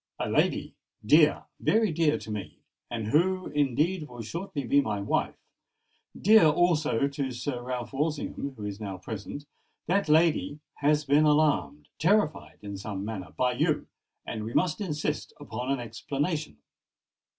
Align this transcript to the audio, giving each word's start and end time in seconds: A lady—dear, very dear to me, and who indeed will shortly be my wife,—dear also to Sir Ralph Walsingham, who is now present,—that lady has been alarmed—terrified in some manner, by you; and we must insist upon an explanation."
A 0.17 0.27
lady—dear, 0.27 1.43
very 1.59 1.91
dear 1.91 2.17
to 2.17 2.31
me, 2.31 2.57
and 2.89 3.09
who 3.09 3.45
indeed 3.49 4.07
will 4.09 4.23
shortly 4.23 4.63
be 4.63 4.81
my 4.81 4.99
wife,—dear 4.99 6.47
also 6.47 7.07
to 7.07 7.29
Sir 7.31 7.61
Ralph 7.61 7.93
Walsingham, 7.93 8.55
who 8.55 8.65
is 8.65 8.79
now 8.79 8.97
present,—that 8.97 10.09
lady 10.09 10.59
has 10.77 11.05
been 11.05 11.25
alarmed—terrified 11.25 12.57
in 12.63 12.77
some 12.77 13.05
manner, 13.05 13.31
by 13.37 13.51
you; 13.51 13.85
and 14.25 14.43
we 14.43 14.55
must 14.55 14.81
insist 14.81 15.33
upon 15.39 15.71
an 15.71 15.79
explanation." 15.79 16.57